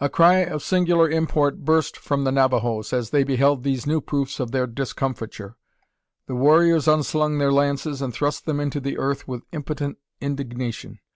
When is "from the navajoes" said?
1.96-2.92